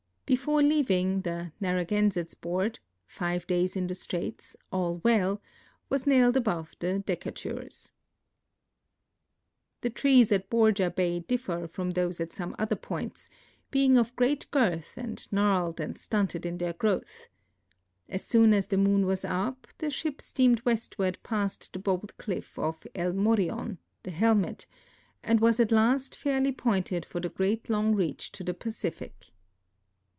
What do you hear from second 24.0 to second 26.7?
(the Helmet), and was at last fairly